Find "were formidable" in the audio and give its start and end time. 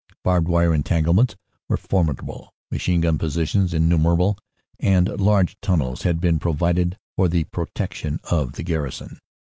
1.69-2.55